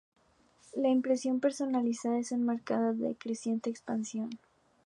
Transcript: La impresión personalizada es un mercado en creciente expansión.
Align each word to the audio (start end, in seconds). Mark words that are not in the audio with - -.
La 0.73 0.89
impresión 0.89 1.39
personalizada 1.39 2.17
es 2.17 2.31
un 2.31 2.43
mercado 2.43 2.89
en 2.89 3.13
creciente 3.13 3.69
expansión. 3.69 4.31